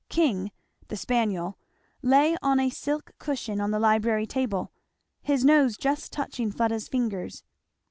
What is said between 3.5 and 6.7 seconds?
on the library table, his nose just touching